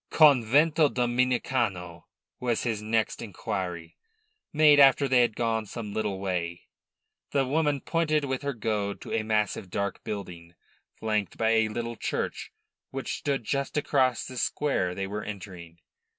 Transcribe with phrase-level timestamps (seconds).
[0.09, 2.05] "Covento Dominicano?"
[2.39, 3.97] was his next inquiry,
[4.51, 6.63] made after they had gone some little way.
[7.33, 10.55] The woman pointed with her goad to a massive, dark building,
[10.99, 12.51] flanked by a little church,
[12.89, 15.77] which stood just across the square they were entering.